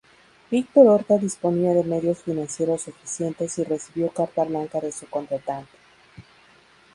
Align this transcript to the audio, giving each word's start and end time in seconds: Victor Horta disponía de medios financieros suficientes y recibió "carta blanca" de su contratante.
Victor 0.49 0.87
Horta 0.87 1.19
disponía 1.19 1.75
de 1.75 1.83
medios 1.83 2.23
financieros 2.23 2.81
suficientes 2.81 3.55
y 3.59 3.63
recibió 3.65 4.09
"carta 4.09 4.43
blanca" 4.45 4.79
de 4.79 4.91
su 4.91 5.05
contratante. 5.07 5.69